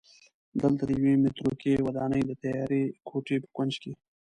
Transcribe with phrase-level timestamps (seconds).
[0.61, 3.91] دلته د یوې متروکې ودانۍ د تیارې کوټې په کونج کې